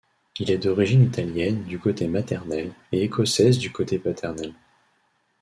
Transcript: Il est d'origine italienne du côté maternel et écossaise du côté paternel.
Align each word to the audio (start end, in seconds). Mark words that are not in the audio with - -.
Il 0.39 0.49
est 0.49 0.57
d'origine 0.57 1.03
italienne 1.03 1.61
du 1.65 1.77
côté 1.77 2.07
maternel 2.07 2.73
et 2.91 3.03
écossaise 3.03 3.59
du 3.59 3.71
côté 3.71 3.99
paternel. 3.99 4.51